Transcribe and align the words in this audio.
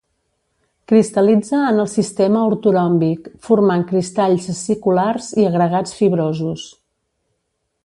Cristal·litza 0.91 1.59
en 1.73 1.81
el 1.83 1.89
sistema 1.91 2.39
ortoròmbic, 2.53 3.29
formant 3.49 3.85
cristalls 3.93 4.49
aciculars 4.55 5.31
i 5.43 5.47
agregats 5.53 5.95
fibrosos. 6.01 6.67